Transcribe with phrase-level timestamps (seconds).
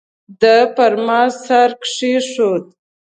[0.41, 2.63] ده پر ما سر کېښود.